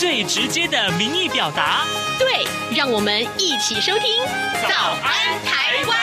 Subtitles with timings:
[0.00, 1.84] 最直接的民意表达。
[2.18, 4.22] 对，让我们一起收听
[4.66, 5.98] 《早安台湾》。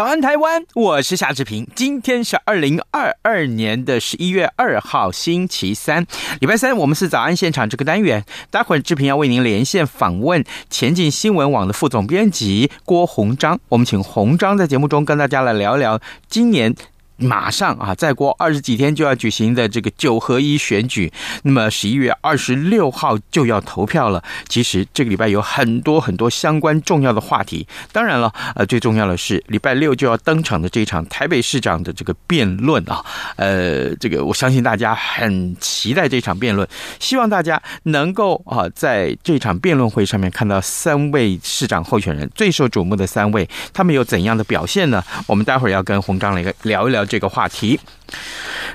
[0.00, 0.64] 早安，台湾！
[0.72, 1.68] 我是夏志平。
[1.74, 6.06] 今天是二零二二年的十一月二号，星期三，
[6.40, 6.74] 礼拜三。
[6.74, 8.24] 我们是早安现场这个单元。
[8.50, 13.60] 待会儿志平要为您连线访问前进新闻网的副总编辑郭鸿章。
[13.68, 16.74] 我们请鸿章在节目中跟大家来聊聊今年。
[17.20, 24.22] 马上啊，再过二十几天就要举行的这个九合一选举，那么十一月二十六号就要投票了。
[24.48, 27.66] 其实这个礼拜有很多很多相关重要的话题。
[27.92, 33.04] 当然了，呃，最重要的是礼拜六就要登场的这场台北市长的这个辩论啊，
[33.36, 36.66] 呃，这个我相信大家很期待这场辩论，
[36.98, 45.04] 希望大家能够啊在这场辩论会上面看到三位市长候选人最受瞩目的三位，他们有怎样的表现呢？
[45.26, 47.04] 我们待会儿要跟洪章来聊一聊。
[47.10, 47.78] 这个话题，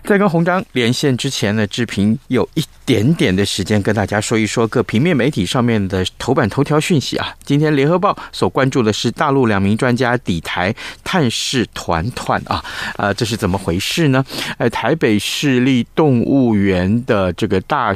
[0.03, 7.33] 在跟红章连线之前呢，志平有一点点的时间跟大家说一说各平面媒体上面的头版头条讯息啊。
[7.45, 10.75] 今天联合报所关注的是大陆两名专家抵台
[11.05, 12.61] 探视团团啊，
[12.97, 14.25] 啊，这是怎么回事呢？
[14.57, 17.95] 呃，台北市立动物园的这个大。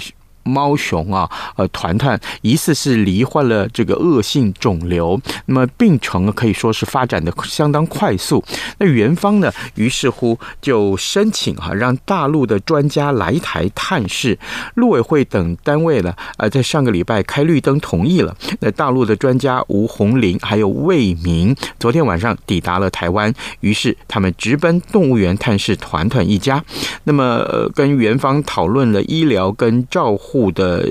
[0.49, 8.43] 猫熊啊，呃，团团疑似是罹患了这个恶性肿瘤，那么病程可以说是发展的相当快速。
[8.79, 14.37] 那园方呢，于是乎就申请哈、让大陆的专家来台探视。
[14.75, 18.35] 陆委会等单位呢，呃，在上个礼拜开绿灯同意了。
[18.61, 26.63] 那大陆的专家吴红林还有魏明，昨天晚上抵达了台湾，于是他们直奔动物园探视团团一家。
[27.03, 30.38] 那么，呃，跟园方讨论了医疗跟照护。
[30.51, 30.87] 的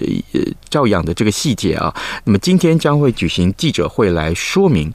[0.69, 1.95] 照养的这个细节啊，
[2.25, 4.93] 那么今天将会举行记者会来说明。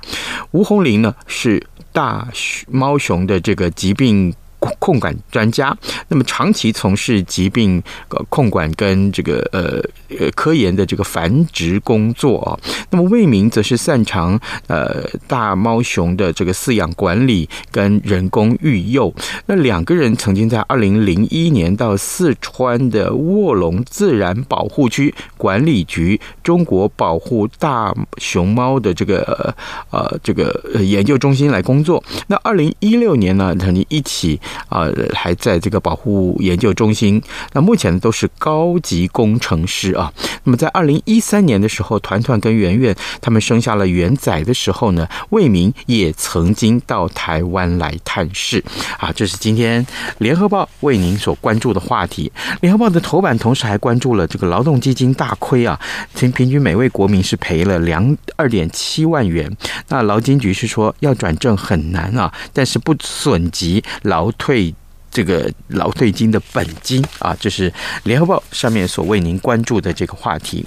[0.52, 2.28] 吴红林呢是大
[2.68, 4.34] 猫熊的这个疾病。
[4.80, 5.76] 控管专家，
[6.08, 7.82] 那么长期从事疾病
[8.30, 9.82] 控管跟这个呃
[10.20, 12.60] 呃科研的这个繁殖工作啊。
[12.90, 19.14] 那么魏明则是擅长呃大猫熊的这个饲养管理跟人工育幼。
[19.46, 29.54] 那两个人曾经在二零零一年到四川的卧龙自然保护区管理局中国保护大熊猫的这个
[29.90, 32.04] 呃这个研究中心来工作。
[32.28, 34.40] 那二零一六年呢，曾经一起。
[34.68, 37.22] 啊，还在这个保护研究中心。
[37.54, 40.12] 那目前呢，都是高级工程师啊。
[40.44, 48.64] 那么在二零一三年的时候，团团跟圆圆他们生下了圆仔的时候呢，魏明也曾经到台湾来探视。
[48.98, 49.86] 啊，这是今天
[50.18, 52.32] 联合报为您所关注的话题。
[52.62, 55.80] 联合报的头版同时还关注了这个劳动基金大亏啊，
[56.16, 59.50] 平平均每位国民是赔了两二点七万元。
[59.90, 64.76] 那劳金局是说要转正很难啊，但是不损及劳退
[65.10, 67.72] 这个劳退金的本金啊，这是
[68.04, 70.66] 联合报上面所为您关注的这个话题。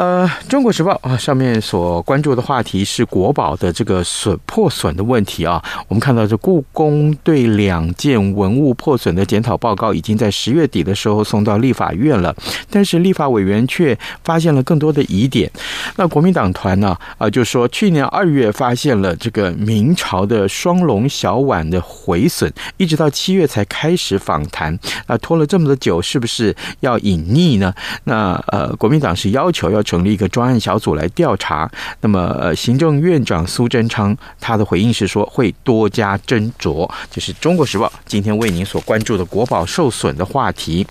[0.00, 5.62] 呃，《中国时报》啊，上面所关注的话题是国宝的这个损破损的问题啊。
[5.88, 12.34] 我们看到这故宫对两件文物破损的检讨报告，已经在十月底的时候送到立法院了，
[12.70, 13.94] 但是立法委员却
[14.24, 15.50] 发现了更多的疑点。
[15.96, 27.74] 那国民党团呢，啊，就说去年二月发现了这个明朝的双龙小碗的毁损，一直到七月才开始访谈，啊，拖了这么的久，是不是要隐匿呢？
[28.04, 29.84] 那呃，国民党是要求要。
[29.90, 31.68] 成立一个专案小组来调查。
[32.00, 36.88] 那么，行政院长苏贞昌他的回应是说会多加斟酌。
[37.10, 40.86] 这是《中国时报》今天为您所关注的国宝受损的话题。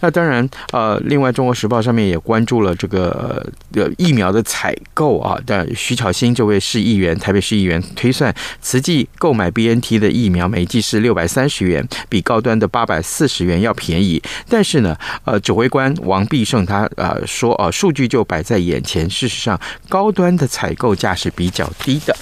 [0.00, 3.44] 那当然，呃，另外《中国时报》上面也关注了这个
[3.74, 5.36] 呃疫苗的采购啊。
[5.44, 14.22] 但徐巧芯这位市议员，台北市议员推算，慈济购买 BNT 的疫苗每剂是六百三十元，比高端的八百四十元要便宜。
[14.48, 22.16] 但是呢，呃，指挥官王必胜他呃说啊，数据就摆在眼前，事实上，高端的采购价是比较低的。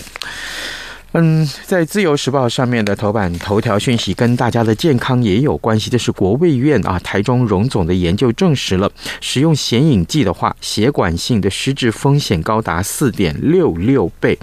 [1.17, 8.91] 嗯，在自由时报上面的头版头条讯息跟大家的健康也有关系，这是国卫院啊台中荣总的研究证实了，
[9.21, 14.37] 使用显影剂的话，血管性的失智风险高达四点六六倍。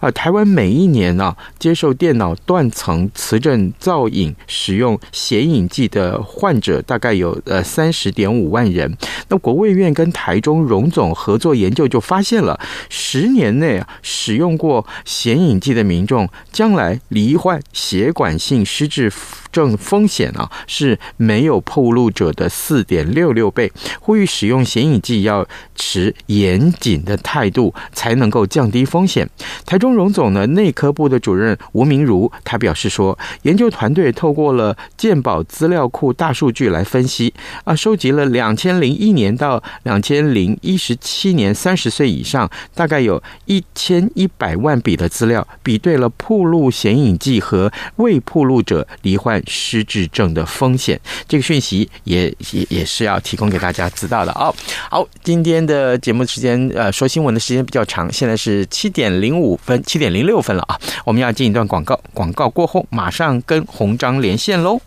[0.00, 8.90] 啊，台湾每一年呢、啊，接受电脑断层磁振造影使用显影剂的患者大概有呃三十点五万人。
[9.28, 16.13] 那国卫院跟台中荣总合作研究就发现了，十年内使用过显影剂的民众。
[16.52, 19.12] 将来罹患血管性失智
[19.52, 23.70] 症风险啊是没有暴露者的四点六六倍，
[24.00, 25.46] 呼吁使用显影剂要
[25.76, 29.28] 持严谨的态度，才能够降低风险。
[29.64, 37.32] 台中荣总呢内科部的主任吴明如，他表示说，研究团队透过了健保资料库大数据来分析
[37.62, 54.54] 啊，收集了两千零一年到两千零一十七年三十岁以上，大概有一千一百万笔的资料，比对了暴露显影剂和未暴露者罹患失智症的风险，这个讯息也也也是要提供给大家知道的哦。
[54.90, 60.78] 好，今天的节目时间，呃，说新闻的时间比较长，现在是七点零五分，七点零六分了啊。
[61.04, 64.80] 我们要进一段广告，广告过后马上跟红章连线喽。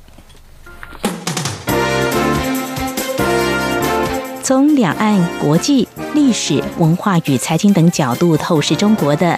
[4.44, 9.38] 从两岸、国际、历史文化与财经等角度透视中国的，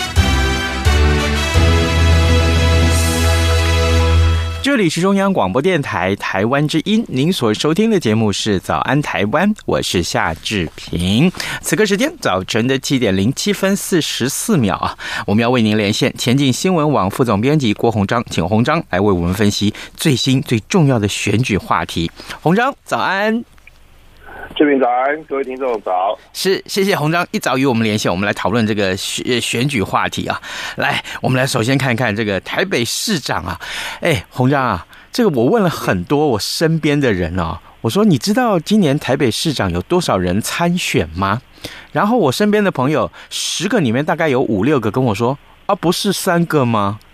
[4.71, 11.29] 这里是中央广播电台台湾之音，您所收听的节目是《早安台湾》，我是夏志平。
[11.59, 14.97] 此刻时间早晨的七点零七分四十四秒啊，
[15.27, 22.09] 我们要为您连线前进新闻网副总编辑郭洪章，请洪章来为我们分析最新最重要的选举话题。
[22.41, 23.43] 洪章，早安。
[24.55, 26.17] 这边早安，各位听众早。
[26.33, 30.41] 是，谢谢洪章一早与我们连线，我们来讨论这个选选举话题啊。
[30.75, 33.59] 来，我们来首先看看这个台北市长啊。
[34.01, 41.41] 哎，洪章啊，这个我问了很多我身边的人哦，我说你知道今年台北市长有多少人参选吗？
[41.91, 45.37] 然后我身边的朋友十个里面大概有五六个跟我说
[45.67, 46.99] 啊，不是三个吗？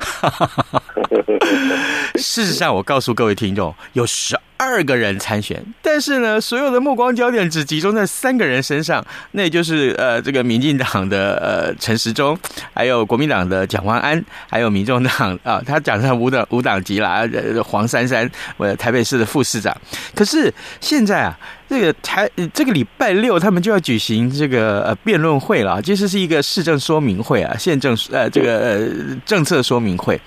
[2.15, 12.37] 事实上，我告诉各位听众，有十二个人参选，但是呢，所有的目光焦点只集中在三个人身上，那也就是呃，这个民进党的呃陈时中，
[12.73, 17.23] 还有国民党的蒋万安，还有民众党啊，他讲上无党无党籍啦，
[17.63, 19.75] 黄珊珊，呃，台北市的副市长。
[20.15, 21.37] 可是现在啊，
[21.69, 30.19] 这个台这个礼拜六他们就要举行这个呃辩论会了，其实是一个市政说明会啊，县政呃这个呃政策说明会。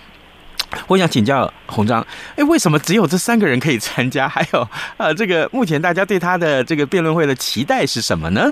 [0.86, 4.28] 我想请教洪章，哎，为什么只有这三个人可以参加？
[4.28, 8.50] 还有，呃，这个目前大家对他的这个辩论会的期待是什么呢？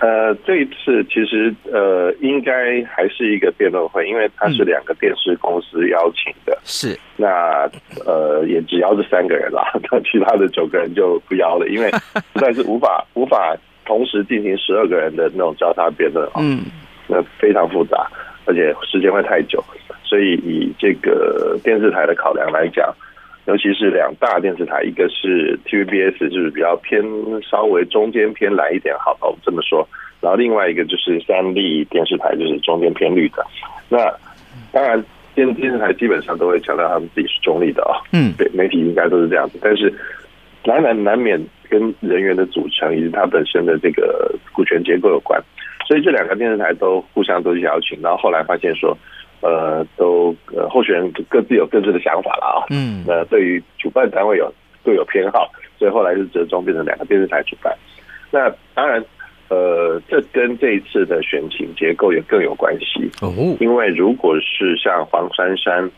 [0.00, 6.54] 呃，这一次其实呃，应该还是一个辩论会，因为他是两个电视公司邀请的。
[6.54, 6.98] 嗯、是。
[7.18, 7.68] 那
[8.06, 16.38] 呃，也只邀这三个人啦，那其他的九个人就不邀了，因为实在是无法无法同时进行十二个人的那种交叉辩论啊。
[16.38, 16.64] 嗯。
[17.06, 18.08] 那非常复杂，
[18.46, 19.62] 而且时间会太久。
[20.10, 22.92] 所以以这个电视台的考量来讲，
[23.46, 27.00] 尤其是两大电视台，一个是 TVBS，就是比较偏
[27.48, 29.88] 稍微中间偏蓝一点，好吧，我们这么说。
[30.20, 33.46] 然后另外一个就是三立电视台，就是中间偏绿的。
[33.88, 33.98] 那
[34.72, 35.00] 当然
[35.32, 38.02] 电电视台基本上都会强调他们自己是中立的啊。
[38.12, 39.60] 嗯，对，媒体应该都是这样子。
[39.62, 39.94] 但是
[40.64, 45.40] 难难难免跟人员的组成以及它本身的这个股权结构有关，
[45.86, 47.96] 所以这两个电视台都互相都是邀请。
[48.02, 48.98] 然后后来发现说。
[49.40, 52.66] 呃，都呃候选人各自有各自的想法了啊。
[52.70, 54.52] 嗯，那对于主办单位有
[54.84, 57.76] 各有偏好，所以后来是折中变成两个电视台主办。
[58.30, 59.04] 那当然，
[59.48, 63.32] 呃，这跟这一次的选情结构也更有关系哦。
[63.60, 65.90] 因为如果是像黄珊珊，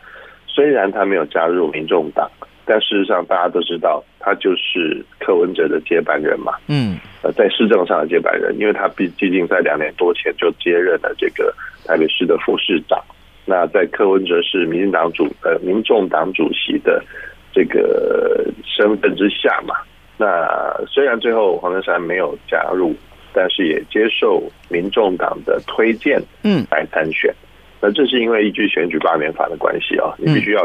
[0.47, 2.29] 虽然他没有加入民众党。
[2.65, 6.53] 但事实上，大家都知道，他就是柯文哲的接班人嘛。
[6.69, 11.53] 嗯，呃，在市政上的接班人，因为他毕毕竟在两年多前就接任了这个
[11.85, 12.97] 台北市的副市长。
[13.45, 17.03] 那在柯文哲是民进党主呃民众党主席的
[17.51, 19.75] 这个身份之下嘛，
[20.17, 20.47] 那
[20.87, 22.95] 虽然最后黄珊珊没有加入，
[23.33, 27.33] 但是也接受民众党的推荐，嗯，来参选。
[27.81, 30.63] 那这是因为依据选举罢免法的关系啊，你必须要，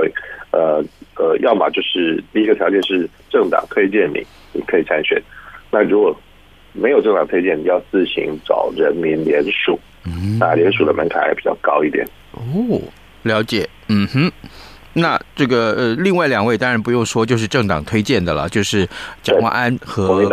[0.52, 0.80] 呃
[1.16, 5.20] 呃，要么就是第一个条件是政党推荐你，你可以参选。
[5.68, 6.16] 那如果
[6.80, 9.78] 没有政党推荐，你要自行找人民联署，
[10.38, 12.06] 那联署的门槛还比较高一点。
[12.32, 12.80] 哦，
[13.23, 14.30] 了解，嗯哼。
[14.94, 18.88] 那这个呃，另外两位当然不用说，就是政党推荐的了，就是
[19.23, 20.28] 蒋万安和。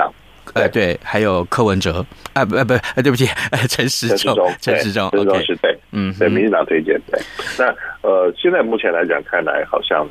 [0.54, 3.28] 哎，对，还有柯文哲，啊不，不，对不起，
[3.68, 7.20] 陈时中，陈时中，陈时中是对，嗯，对，民进党推荐，对。
[7.58, 7.66] 那
[8.08, 10.08] 呃，现在目前来讲，看来好像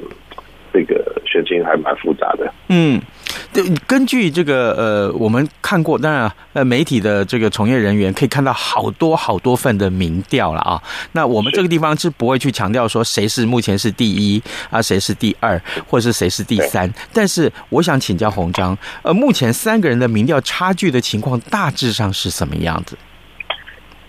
[0.72, 3.00] 这个选情还蛮复杂的，嗯。
[3.86, 10.82] 根据这个呃，我们看过，当然呃，媒体的这个从业人员可以看到好多好多份的民调了啊。
[11.12, 16.92] 那我们这个地方是不会去强调说谁是目前是第一啊，谁是第二，或者是谁是第三。
[17.12, 22.96] 但是我想请教洪章，呃，目前三个人的民调差距的情况大致上是什么样子？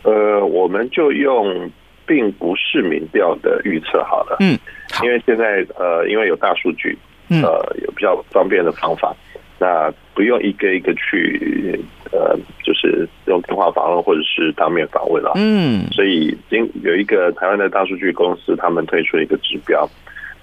[0.04, 1.70] 呃，我们就用
[2.06, 4.38] 并不是民调的预测好了。
[4.40, 4.58] 嗯，
[5.04, 6.98] 因为现在呃，因为有大数据。
[7.30, 9.16] 呃，有比较方便的方法，
[9.60, 11.80] 那不用一个一个去
[12.12, 15.32] 呃，就是用电话访问或者是当面访问了。
[15.36, 19.90] 嗯，所以今有一个台湾的大数据公司，他们推出一个指标，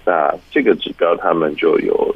[0.05, 2.15] 那这个指标他们就有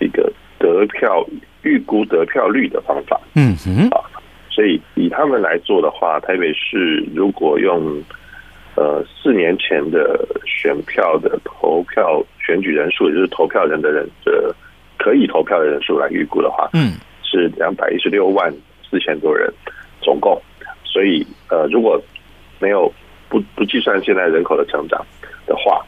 [0.00, 1.26] 一个得票
[1.62, 3.20] 预估得票率的方法。
[3.34, 4.00] 嗯嗯，啊，
[4.50, 8.02] 所以以他们来做的话，台北市如果用
[8.76, 12.24] 呃四年前的选票的投票。
[12.46, 14.54] 选举人数，也就是投票人的人的
[14.98, 18.54] 可以投票的人数来预估的话，嗯，是两百一十六万
[18.86, 19.50] 四千多人
[20.02, 20.38] 总共。
[20.84, 21.98] 所以，呃，如果
[22.60, 22.92] 没有
[23.30, 25.02] 不不计算现在人口的成长
[25.46, 25.82] 的话，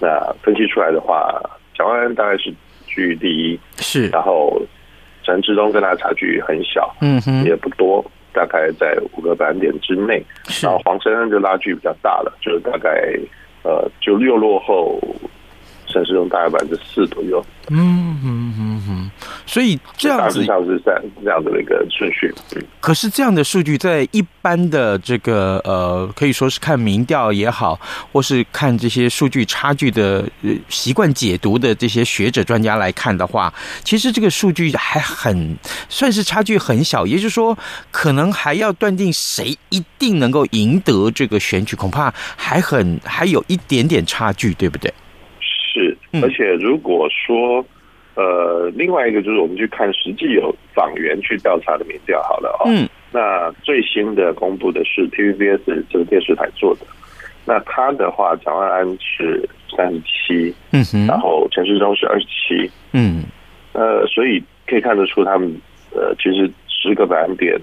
[0.00, 1.38] 那分析出来的话，
[1.76, 2.50] 蒋万安大概是
[2.86, 4.58] 居第一，是，然后
[5.22, 10.24] 陈志忠跟他差距很小，嗯哼，也不多，大概在五个百分点之内。
[10.62, 13.12] 然后黄珊珊就拉距比较大了，就是大概
[13.62, 14.98] 呃，就又落后。
[15.90, 19.10] 陈时中大概百分之四左右，嗯嗯嗯嗯，
[19.46, 22.32] 所以这样子像是这样这样的一个顺序。
[22.80, 27.78] 可是这样的数据在一般的这个呃，可以说是看民调也好，
[28.12, 30.24] 或是看这些数据差距的
[30.68, 33.52] 习惯解读的这些学者专家来看的话，
[33.84, 35.56] 其实这个数据还很
[35.88, 37.06] 算是差距很小。
[37.06, 37.56] 也就是说，
[37.90, 44.92] 可能还要断定谁一定能够赢得这个选举，恐怕还很还有一点点差距，对不对？
[46.12, 47.64] 是，而且如果说，
[48.14, 56.86] 呃，另外一个就是我们去看实际有访员去调查的民调，好了哦，嗯，那最新的公布的是 TVBS 这个电视台做的，
[57.44, 63.24] 那他的话，蒋万安是三十七，嗯哼，然后陈世忠是二十七，嗯，
[63.72, 65.48] 呃，所以可以看得出他们，
[65.94, 67.58] 呃，其实十个百分点。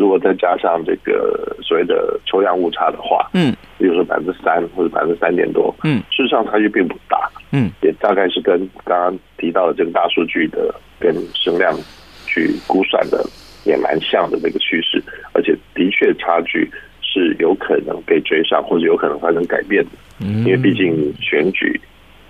[0.00, 11.78] 如果再加上这个所谓的抽样误差的话，嗯，比如说百分之三或者百分之三点多，嗯，事实上差距并不大，嗯，也大概是跟刚刚提到的这个大数据的跟声量
[12.24, 13.22] 去估算的
[13.66, 15.02] 也蛮像的这个趋势，
[15.34, 16.66] 而且的确差距
[17.02, 19.90] 是有可能被追上或者有可能发生改变的，
[20.20, 21.78] 嗯，因为毕竟选举。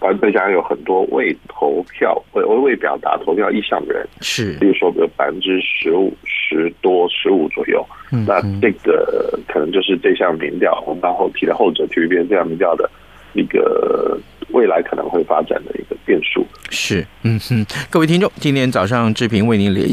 [0.01, 7.87] 而再加上有很多未投票、未未表达投票意向的人，是，比如说有百分之十五、十多、十五左右。
[8.11, 12.91] 嗯，那这个可能就是这项民调，我们然后提的后者 TVB 这项民调的
[13.35, 16.45] 一个未来可能会发展的一个变数。
[16.71, 19.87] 是，嗯哼，各位听众，今天早上志平为您连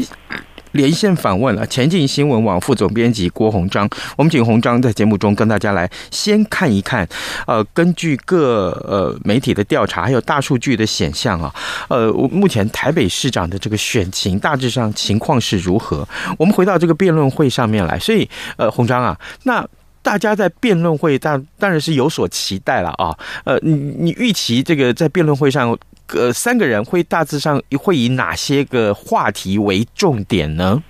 [0.78, 7.06] 连线访问了前进新闻网副总编辑郭鸿章，我们请鸿章在节目中跟大家来先看一看，
[7.48, 11.52] 呃，根据各呃媒体的调查，还有大数据的显象啊，
[11.88, 16.08] 呃，目前台北市长的这个选情大致上情况是如何？
[16.38, 19.66] 我们回到这个辩论会上面来，所以呃，鸿章啊，那
[20.00, 25.76] 大家在辩论会当当然是有所期待了啊，呃，你你预期这个在辩论会上。
[26.14, 30.82] 呃，三个人会大致上会以哪些个话题为重点呢？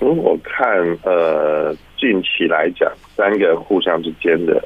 [0.00, 0.66] 如果看，
[1.02, 4.62] 呃，近期来讲，三个人互相之间的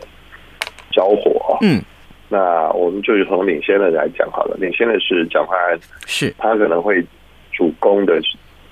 [0.92, 1.58] 交火啊。
[1.62, 1.82] 嗯，
[2.28, 4.56] 那我们就从领先的来讲好了。
[4.60, 7.04] 领先的是蒋万安，是他可能会
[7.52, 8.20] 主攻的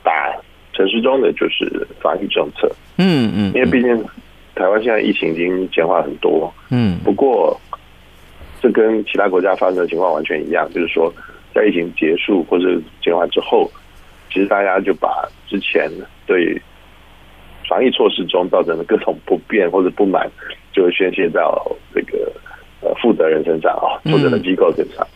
[0.05, 0.33] 打
[0.73, 2.71] 陈时中的就是防疫政策。
[2.99, 4.05] 嗯嗯，因为毕竟
[4.55, 6.53] 台湾现在疫情已经简化很多。
[6.71, 7.61] 嗯，不过
[8.63, 11.13] 这跟其他国家发生的情况完全一样，就是说
[11.53, 13.71] 在疫情结束或者简化之后，
[14.33, 15.91] 其实大家就把之前
[16.25, 16.57] 对。
[17.69, 20.31] 防疫措施中造成的各种不便或者不满，
[20.73, 21.65] 就会宣泄到
[21.95, 22.31] 这个
[22.83, 25.07] 呃负责人身上啊，负责的机构身上。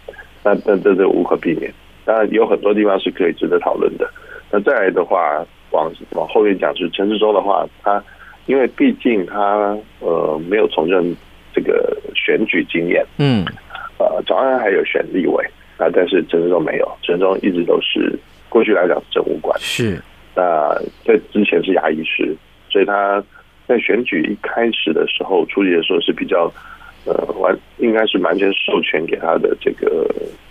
[0.42, 1.70] 那那这是无可避免。
[2.06, 4.08] 当然有很多地方是可以值得讨论的。
[4.50, 8.02] 那再来的话，往往后面讲，就是陈志忠的话，他
[8.46, 11.14] 因为毕竟他呃没有从政
[11.56, 13.42] 这个选举经验，嗯，
[13.98, 15.42] 呃，蒋万安还有选立委
[15.78, 18.12] 啊，但是陈时中没有，陈时中一直都是
[18.50, 19.98] 过去来讲是政务官是。
[20.34, 22.36] 那在之前是牙医师，
[22.68, 23.25] 所以他
[23.66, 26.52] 在选举一开始的时候，初期的时候是比较
[27.06, 30.06] 呃完，应该是完全授权给他的这个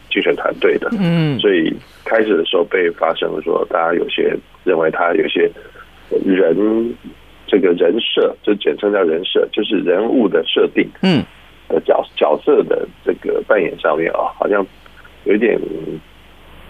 [0.09, 0.89] 竞选团队的。
[0.99, 1.71] 嗯，所以
[2.03, 5.47] 开始的时候被发生了说，大家有些认为他有些
[6.25, 6.95] 人
[7.47, 11.23] 这个人设，就简称叫人设，就是人物的设定，嗯，
[11.69, 14.65] 的角角色的这个扮演上面啊，好像
[15.25, 15.59] 有一点。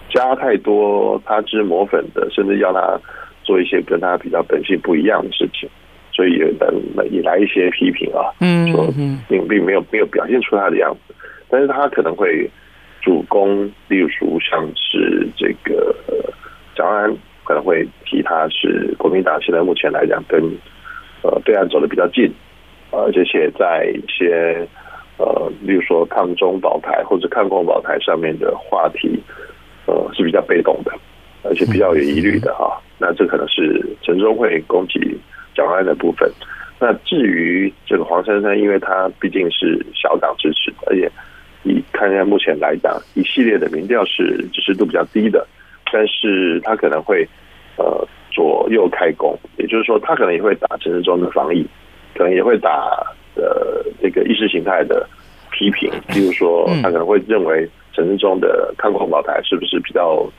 [0.08, 2.98] 加太多他之抹粉的，甚至要他
[3.42, 5.68] 做一些跟他比较本性不一样的事情，
[6.12, 8.86] 所以有人引来一些批评啊，嗯，说
[9.28, 11.14] 并并没有没有表现出他的样子，
[11.50, 12.48] 但是他可能会
[13.02, 15.94] 主攻，例如说像是这个
[16.76, 17.16] 蒋万安
[17.46, 20.42] 可能会提他是国民党现在目前来讲跟
[21.22, 22.30] 呃对岸走的比较近，
[22.90, 24.66] 而且在一些
[25.18, 29.18] 呃例如说抗中保台或者抗共保台上面的话题。
[29.88, 30.90] 呃，是比较被动的，
[31.44, 32.76] 而且比较有疑虑的哈。
[32.98, 34.98] 那这可能是陈忠会攻击
[35.54, 36.28] 蒋万安的部分。
[36.80, 41.08] 那至于这个黄珊珊，因为他毕竟是小党支持，而且
[41.62, 45.46] 以看一下目前来讲，一系列的民调是支持度比较低的，
[45.92, 47.26] 但是他可能会
[47.76, 51.66] 呃左右开弓，也就是说，他可能也会打陈时中的防疫，
[52.14, 55.08] 可能也会打呃这个意识形态的
[55.50, 57.68] 批评，比如说他可能会认为。
[57.96, 60.30] 城市中的抗共保台是不是比较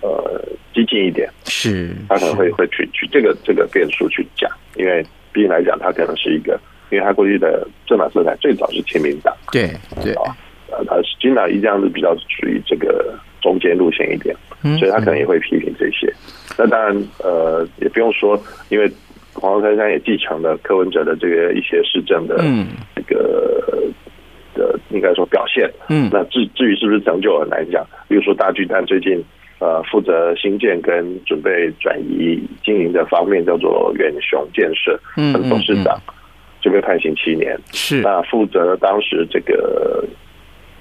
[0.00, 1.30] 呃激进一点？
[1.44, 5.00] 是，他可能会会去去这个这个变数去讲，因为
[5.32, 6.58] 毕竟来讲，他可能是一个，
[6.90, 9.70] 因为他过去的政党色彩最早是亲民党，对
[10.02, 10.36] 对啊，
[10.72, 14.34] 呃，他是经常一样是比较属于这个中间路线一点，
[14.78, 16.12] 所以他可能也会批评这些。
[16.58, 18.90] 那当然，呃，也不用说，因为
[19.32, 22.36] 黄珊珊也继承了柯文哲的这个一些市政的
[22.96, 23.60] 这个。
[24.54, 27.84] 的应该说表现，嗯，那至至于是不是成就很难讲。
[28.06, 29.20] 比如说大巨蛋最近
[29.58, 36.00] 呃负责新建跟准备转移经营的方面叫做远雄建设，嗯，董事长
[36.60, 40.04] 就被判刑七年，是那负责当时这个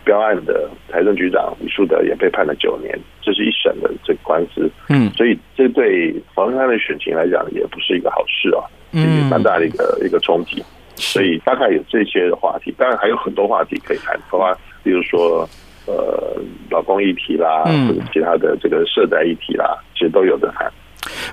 [0.03, 10.63] 标案的财政局长李树德也被判了九年，这是一审的这个官司，嗯，所以这对黄珊珊的选情来讲也不是一个好事啊，嗯，蛮大的一个一个冲击。
[10.95, 15.47] 所以大概有这些的话题，当然还有很多话题可以谈，包括比如说
[15.87, 16.35] 呃
[16.69, 20.71] 劳工议题啦，或者其他的这个社宅议题啦，其实都有的谈。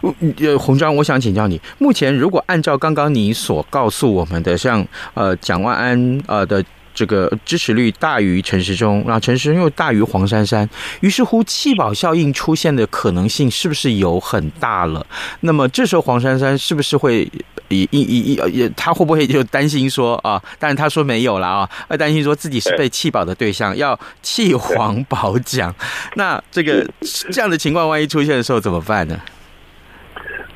[0.02, 6.64] 呃，洪章，我想请教你，目前如果按照刚刚你所告诉我们的，像呃蒋万安呃的。
[6.92, 10.68] 这个支持率大于陈时中，然后陈时中又大于黄珊珊，
[11.00, 15.04] 于是乎弃保效应出现的可能性是不是有很大了？
[15.40, 17.30] 那么这时候黄珊珊是不是会
[17.68, 20.42] 以以以以他会不会就担心说啊？
[20.58, 25.74] 当然他说没有了啊，会担心说自己是被弃保的对象，要弃黄保蒋。
[26.16, 26.86] 那这个
[27.30, 29.18] 这样的情况万一出现的时候怎么办呢？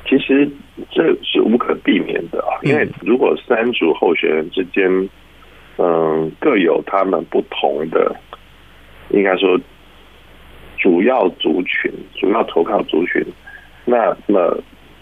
[0.07, 0.47] 其实
[0.91, 5.09] 这是无可避免的啊，因为如果三组候选人之间。
[5.77, 8.15] 嗯，各有他们不同的，
[9.09, 9.59] 应该说
[10.77, 13.21] 主要族群、主要投靠族群。
[13.83, 14.57] 那么，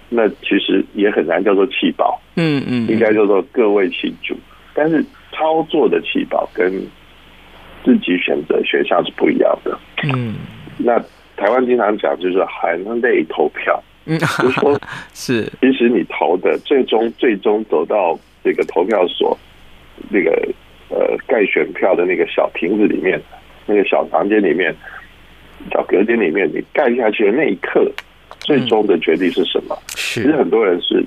[0.10, 2.20] 那其实也很难叫做弃保。
[2.36, 4.36] 嗯嗯，应该叫做各为其主。
[4.74, 6.72] 但是操作的弃保跟
[7.86, 9.78] 自己选择选项是不一样的。
[10.04, 10.36] 嗯，
[10.80, 11.00] 那
[11.38, 13.82] 台湾经常讲就是含泪投票。
[14.06, 14.80] 嗯， 就是说，
[15.14, 19.38] 是其实你投的最终最终走到这个投票所
[20.10, 20.32] 那个。
[20.94, 23.20] 呃，盖选票的那个小亭子里面，
[23.66, 24.72] 那个小房间里面，
[25.72, 27.92] 小隔间里面，你盖下去的那一刻，
[28.42, 29.76] 最终的决定是什么？
[29.88, 31.04] 其实很多人是，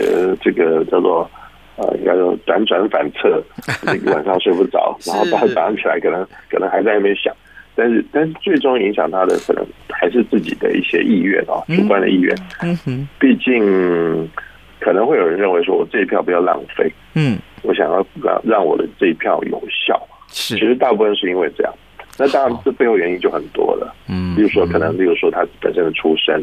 [0.00, 1.28] 呃，这个叫做
[1.76, 3.42] 呃，应该说辗转反侧，
[3.82, 7.34] 那个晚上睡不着，然后到早上起来，可能可能还在那边想，
[7.74, 12.32] 但是但是最终影响他的可能还是自己的一些意愿啊，主观的意愿。
[12.62, 14.30] 嗯哼，毕竟
[14.78, 16.92] 可能会有人认为说，我这一票不要浪费。
[17.14, 17.36] 嗯。
[17.62, 20.00] 我想要让让我的这一票有效。
[20.28, 21.72] 是，其实大部分是因为这样。
[22.18, 23.94] 那当然，这背后原因就很多了。
[24.08, 26.38] 嗯，例如说，可能，例如说他本身的出身，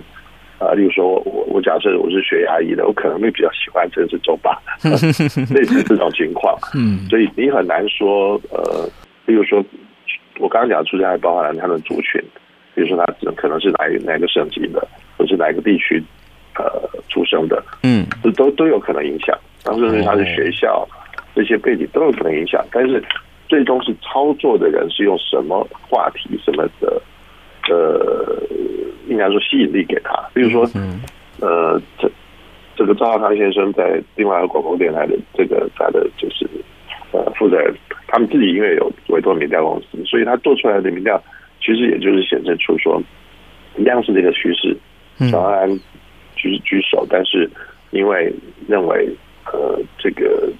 [0.57, 6.57] 啊、呃，例如说我我假设我是学牙医的，我可能会比较喜欢陈时中吧， 类似这种情况。
[6.73, 8.89] 嗯，所以你很难说，呃，
[9.25, 9.63] 例如说，
[10.39, 12.19] 我刚刚讲的出身还包含了他的族群，
[12.73, 16.01] 比如说他可能是哪一哪个省级的，或是哪个地区
[16.57, 19.37] 呃出生的，嗯，这都都有可能影响。
[19.63, 20.87] 当时，他是学校
[21.37, 23.03] 这些背景都有可能影响，但是。
[23.49, 27.01] 最终是操作的人是用什么话题、什么的
[27.69, 28.43] 呃，
[29.07, 30.13] 应该说吸引力给他。
[30.33, 30.99] 比如说，嗯，
[31.39, 32.11] 呃，这
[32.75, 36.45] 这个赵浩康先生在另外一个广播电台的这个他的就是
[37.13, 37.73] 呃负责人，
[38.05, 41.17] 他们自己因为有委托民调公司，所以他做出来的民调
[41.61, 43.01] 其实也就是显示出说，
[43.77, 44.77] 一样是这个趋势，
[45.31, 45.69] 早安
[46.35, 47.49] 举举手，但是
[47.91, 48.29] 因为
[48.67, 49.07] 认为
[49.53, 50.51] 呃这个。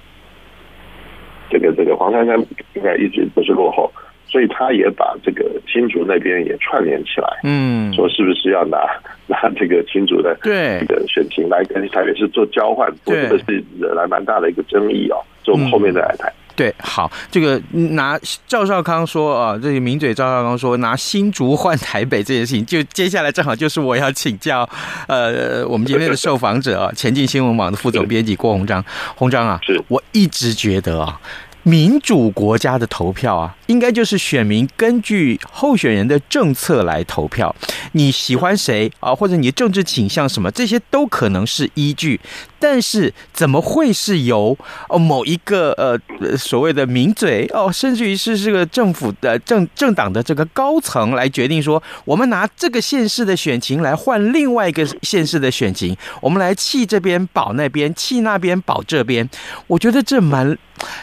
[1.50, 2.38] 这个这个黄珊珊
[2.74, 3.90] 应该一直都是落后，
[4.26, 8.78] 所以他也把这个新竹那边也串联起来，嗯，说是不是要拿
[9.26, 10.78] 拿这个新竹的对。
[10.80, 16.32] 这个选情来跟台北市做交换，对，这个是惹来蛮大的一个争议哦，就我们后面再来谈。
[16.58, 18.18] 对，好，这个拿
[18.48, 24.68] 赵少康说啊，这个名嘴赵少康说拿新竹换台北这件事情，就接下来正好就是我要请教，
[25.06, 31.20] 呃，我们今天的受访者啊，前进新闻网的副总编辑郭鸿章，鸿章啊，是我一直觉得啊。
[31.64, 37.54] 民主国家的投票啊，应该就是选民根据候选人的政策来投票。
[37.92, 42.20] 你喜欢谁啊，或者你的政治倾向什么，这些都可能是依据。
[42.60, 44.56] 但是怎么会是由
[44.88, 59.28] 哦某一个呃所谓的名嘴哦，甚至于是这个政府的政政党的这个高层来决定说，我们拿这个县市的选情来换另外一个县市的选情，我们来弃这边保那边，弃那边保这边。
[59.68, 60.58] 我觉得这蛮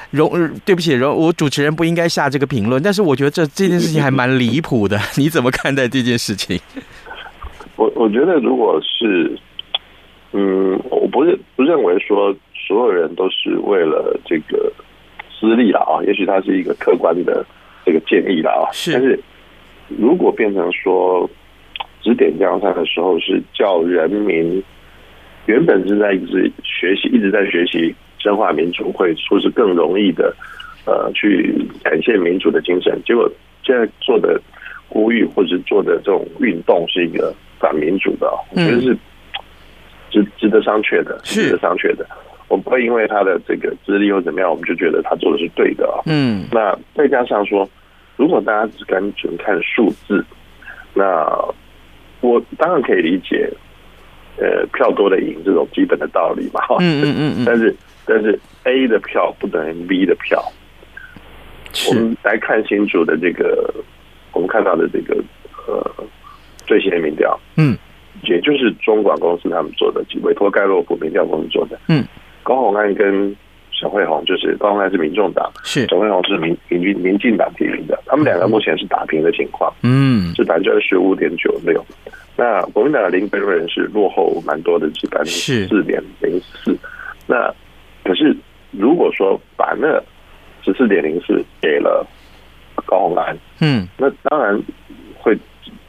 [0.10, 0.26] 容。
[0.66, 4.98] 对不起，容我主持人不应该下这个评论，但是我觉得这这件事情还蛮离谱的。
[5.20, 6.58] 你怎么看待这件事情？
[7.76, 9.38] 我我觉得，如果是，
[10.32, 14.72] 嗯，我不认不认为说所有人都是为了这个
[15.30, 17.46] 私利了啊，也许他是一个客观的
[17.86, 18.72] 这个建议了啊。
[18.72, 19.20] 是，但是
[19.90, 21.30] 如果变成说
[22.02, 24.64] 指点江山的时候，是叫人民
[25.48, 27.94] 原本是在一直学习，一直在学习。
[28.18, 30.36] 深化民主会说是更容易的，
[30.86, 33.02] 呃，去展现民主的精神。
[33.06, 33.30] 结果
[33.64, 34.40] 现在做的
[34.88, 38.98] 呼吁或者做的这种运动是一个反民主的，我觉得是
[40.12, 42.06] 值值得商榷的，值得商榷的。
[42.48, 46.02] 我们不会因为他的这个资历或怎么样，我们就觉得他做的是对的啊。
[46.06, 47.68] 嗯，那再加上说，
[48.16, 50.24] 如果大家只单纯看数字，
[50.94, 51.26] 那
[52.22, 53.50] 我当然可以理解，
[54.38, 56.62] 呃，票多的赢这种基本的道理嘛。
[56.80, 57.76] 嗯嗯嗯嗯， 但是。
[58.08, 60.40] 但是 A 的票不等于 B 的票。
[61.90, 63.74] 我们来看新竹的这个，
[64.34, 65.16] 我们看到的这个
[65.68, 66.04] 呃
[66.66, 67.78] 最新的民调，嗯，
[68.24, 72.06] 也就是中广公司他们做的，委托盖洛普民调公司做的，嗯，
[72.44, 73.36] 高鸿安跟
[73.72, 75.86] 沈慧宏，就是高鸿安是民众党，是。
[75.88, 81.86] 沈慧宏是民民民民进党提名的，他们两个目前是打平的情况，嗯，是百分之二十五点九六。
[82.38, 86.78] 那国民党的林飞润是落后蛮多的，是百分之四点零四。
[87.28, 87.54] 那
[88.04, 88.36] 可是，
[88.72, 90.02] 如果说把那
[90.66, 92.06] 十四点零四给了
[92.88, 94.60] 高虹安，嗯，那当然
[95.16, 95.38] 会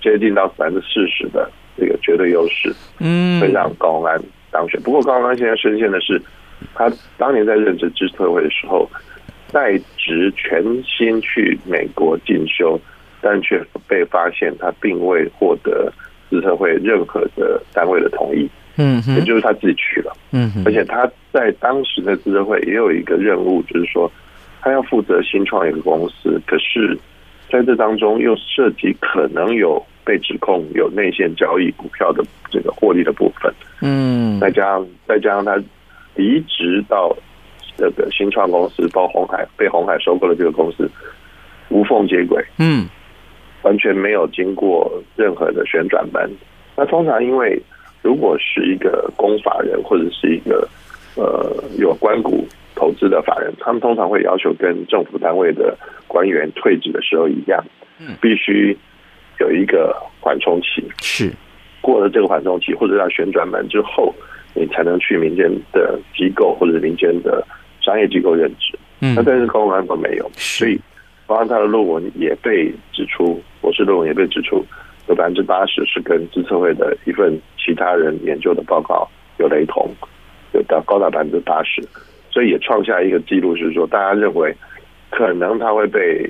[0.02, 4.78] 接近到百分之四十的这个绝对优势，嗯，会让高虹安当选。
[4.82, 6.20] 不过高虹安现在深陷的是，
[6.74, 8.86] 他当年在任职资策会的时候，
[9.48, 12.78] 在职全心去美国进修，
[13.22, 15.90] 但却被发现他并未获得
[16.28, 18.46] 资策会任何的单位的同意。
[18.78, 20.12] 嗯，也就是他自己去了。
[20.32, 24.10] 嗯，而且他在当时的资策会也有一个任务，就是说
[24.66, 26.42] 他要负责新创一个公司。
[26.44, 26.98] 可是
[27.48, 33.54] 在这当中又涉及可能有被指控有内线交易股票的这个获利的部分。
[33.80, 35.56] 嗯，再加上再加上他
[36.16, 37.16] 离职到
[37.76, 40.90] 这个新创公司，包括鸿海被红海收购了这个公司
[41.68, 42.44] 无缝接轨。
[42.58, 42.88] 嗯，
[43.62, 46.28] 完全没有经过任何的旋转门。
[46.76, 47.62] 那通常因为。
[48.02, 50.68] 如果是一个公法人或者是一个
[51.16, 57.64] 呃有关股投资的法人，他们通常会要求跟政府单位的官员退职的时候一样，
[58.20, 58.76] 必须
[59.40, 60.86] 有一个缓冲期。
[61.00, 61.32] 是
[61.80, 64.14] 过了这个缓冲期，或者要旋转门之后，
[64.54, 67.44] 你才能去民间的机构或者民间的
[67.80, 68.78] 商业机构任职。
[69.00, 70.78] 嗯，那但是高虹安都没有，所以
[71.26, 74.64] 包括他的论文也被指出，博士论文也被指出。
[75.08, 79.08] 有百分之八十是跟资策会的一份其他人研究的报告
[79.38, 79.88] 有雷同，
[80.52, 81.80] 有到高达百分之八十，
[82.36, 84.54] 所以也创下一个记录，就是说大家认为
[85.08, 86.28] 可能他会被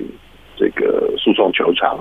[0.55, 1.99] 这个诉讼求偿，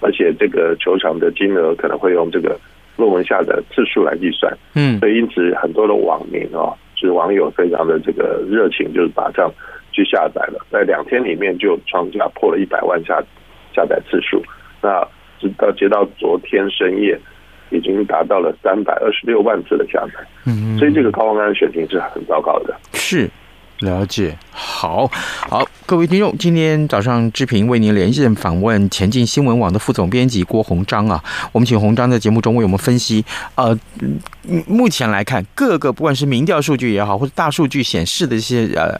[0.00, 2.58] 而且这个求偿的金额可能会用这个
[2.96, 4.52] 论文下的次数来计算。
[4.74, 9.48] 嗯，所以因此很多的网民哦，就是网友非常的这个热情，就是马上
[9.92, 13.22] 去下载了，在两天里面就创下破了一百万下
[13.72, 14.42] 下载次数。
[14.82, 15.06] 那
[15.38, 17.16] 直到截到昨天深夜，
[17.70, 20.14] 已经达到了三百二十六万次的下载。
[20.44, 22.74] 嗯，所以这个高光安的选情是很糟糕的。
[22.94, 23.30] 是。
[23.80, 25.10] 了解，好
[25.48, 33.22] 好，各位听众，今天早上志平为您连线访问前进新闻网的副总编辑郭鸿章啊，我们请鸿章在节目中为我们分析，
[33.56, 33.76] 呃，
[34.66, 38.96] 目前来看，各个不管是民调数据也好，或者大数据显示的一些呃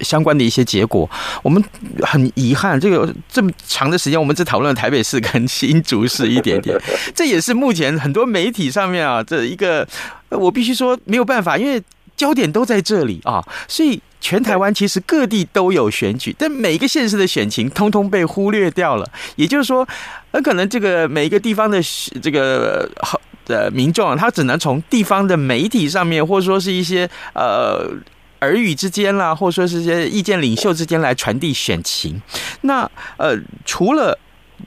[0.00, 1.08] 相关的一些结果，
[1.42, 1.62] 我们
[2.00, 6.78] 很遗憾，这个这么长的时间，我们只讨论了台北市跟新竹市一点点，
[7.14, 9.86] 这也是目前很多媒体上面啊，这一个
[10.30, 11.82] 我必须说没有办法，因为
[12.16, 14.00] 焦点都在这里啊，所以。
[14.22, 19.06] 全台湾其实各地都有选举，但每一个县市的选情通通被忽略掉了。
[19.34, 19.86] 也就是说，
[20.32, 21.82] 很可能这个每一个地方的
[22.22, 22.88] 这个
[23.44, 27.84] 的民众，他只能从地方的媒体上面，或者说是一些呃
[28.40, 32.22] 耳语之间啦，或者说是一些意见领袖之间来传递选情。
[32.60, 34.16] 那呃，除了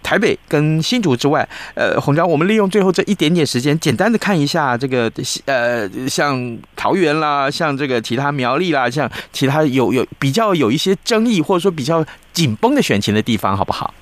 [0.03, 5.11] 台北跟新竹之外，呃，洪章，我们利用最后这一点点时间，简单的看一下这个，
[5.45, 13.93] 呃，像桃园啦，像这个其他苗栗啦，像其他有有比较有一些争议或者说比较紧绷的选情的地方，好不好？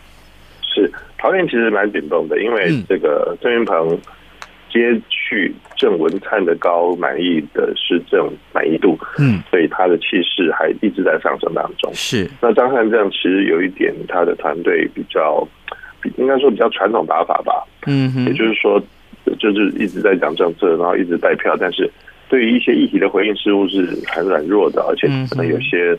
[0.62, 3.98] 是桃园其实蛮紧绷的，因为这个郑云鹏
[4.72, 4.80] 接
[5.10, 11.92] 续郑文灿的高满意的施政满意度，嗯，所以他的气势还一直在上升当中。
[11.94, 15.48] 是那张善政其实有一点，他的团队比较。
[16.18, 18.82] 应该说比较传统打法吧，嗯，也就是说，
[19.40, 21.90] 就是一直在讲政策，然后一直带票，但是
[22.30, 25.98] 对于一些议题的回应似乎是很软弱的，而且可能有些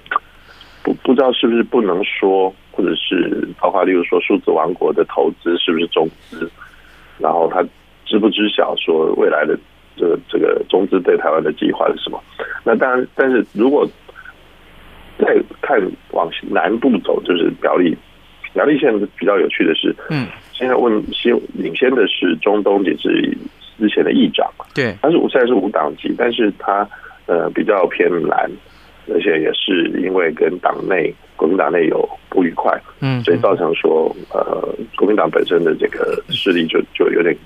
[0.82, 6.50] 不不知道是不是不能说，或者是包括例如说数字王国的投资是不是中资，
[7.18, 7.64] 然后他
[8.04, 9.58] 知不知晓说未来的
[9.96, 12.22] 这个这个中资对台湾的计划是什么？
[12.64, 13.88] 那当然，但是如果
[15.18, 17.96] 再看往南部走，就是苗栗。
[18.54, 23.36] 苗栗县比较有趣的是，嗯，现在问先领先的是中东也是
[23.76, 26.88] 之前的议长，对，他是现在是无党籍，但是他
[27.26, 28.48] 呃比较偏蓝，
[29.12, 37.36] 而且也是因为跟党内国民党内有不愉快，嗯，所以造成说呃国民党本身的这个势力就就有点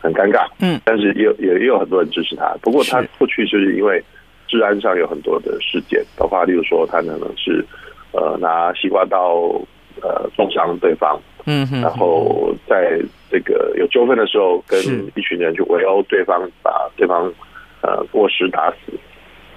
[0.00, 4.00] 很尴尬，嗯，但是也有也也有很多人支持他，不过他过去就是因为
[4.46, 7.66] 治安上有很多的事件，包括例如说他可能是
[8.12, 9.60] 呃拿西瓜刀。
[10.02, 14.78] 呃，重伤对方，嗯哼，然后在这个有纠纷的时候，跟
[15.14, 17.32] 一群人去围殴对方，把对方
[17.80, 18.92] 呃过失打死。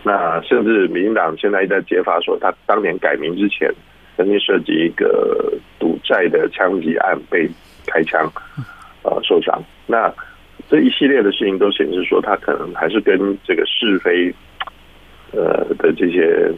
[0.02, 3.70] 那甚至民进党现在一再揭发说，他当年改名之前，
[4.16, 7.50] 曾经涉及一个赌债的枪击案被
[7.86, 8.32] 开枪，
[9.04, 9.62] 呃受伤。
[9.86, 10.10] 那
[10.70, 14.34] 这一系列的事情都显示说，他可能还是跟这个是非，
[15.34, 16.50] 呃的这些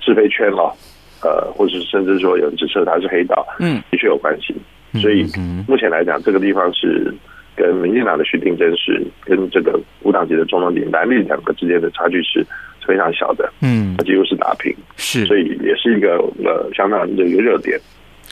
[0.00, 0.72] 是非圈哦。
[1.22, 4.54] 呃，或是甚至说有人指涉他是黑道，嗯，的确有关系。
[5.00, 5.26] 所以
[5.66, 7.14] 目前来讲，这个地方是
[7.54, 12.44] 跟民进党的徐定真是跟这个无党籍的中东林蓝绿两个之间的差距是
[12.86, 17.78] 非常小的，嗯，几乎是打平，是，所以也是一个呃相当的一个热点。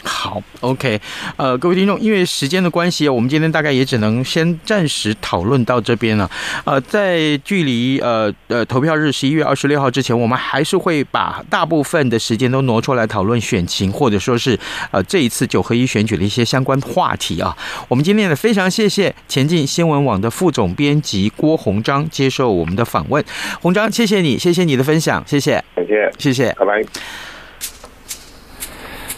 [0.06, 1.00] 好，OK，
[1.36, 6.30] 呃，各位听众，因为时间的关系，我们今天大概也只能先暂时讨论到这边了。
[6.64, 14.58] 呃，在距离呃呃投票日十一月二十六号之前，我们还是会把大部分的时间都挪出来讨论选情，或者说是
[14.92, 17.56] 呃这一次九合一选举的一些相关话题啊。
[17.88, 23.22] 我们今天呢非常谢谢前进新闻网的副总编辑郭鸿章接受我们的访问，
[23.60, 27.35] 鸿章，谢谢你，谢谢你的分享，谢谢，感谢，谢谢，拜拜。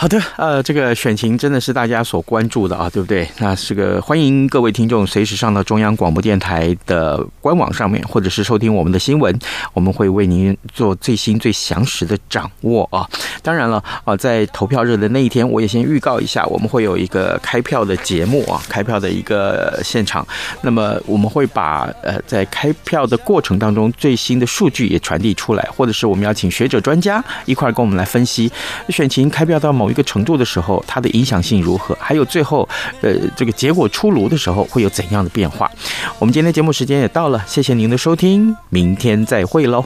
[0.00, 3.28] 好的，呃，这个选情真的是大家所关注的啊，对不对？
[3.36, 9.38] 那是个欢迎各位听众随时上到中央广播电台的官网上面，或者是收听我们的新闻，
[9.74, 13.06] 我们会为您做最新最详实的掌握啊。
[13.42, 20.26] 当然了，啊，在投票日的那一天，我也先预告一下，我们会有一个开票的节目啊，开票的一个现场。
[20.62, 28.50] 那么我们会把呃在开票的过程当中最新的数据也传递出来，或者是我们要请学者专家一块儿跟我们来分析
[28.88, 29.89] 选情开票到某。
[29.90, 31.96] 一个程度的时候，它的影响性如何？
[32.00, 32.68] 还有最后，
[33.02, 35.70] 呃，这个结果出炉的时候会有怎样的变化？
[36.18, 39.84] 我们今天节目时间也到了，谢谢您的收听，明天再会喽。